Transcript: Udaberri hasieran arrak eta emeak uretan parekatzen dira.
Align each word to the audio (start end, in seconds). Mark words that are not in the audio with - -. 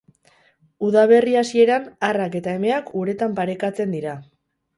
Udaberri 0.87 1.35
hasieran 1.41 1.85
arrak 2.07 2.39
eta 2.41 2.55
emeak 2.61 2.91
uretan 3.03 3.37
parekatzen 3.43 3.95
dira. 3.99 4.17